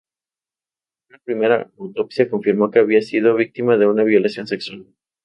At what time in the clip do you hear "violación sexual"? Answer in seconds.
4.03-4.87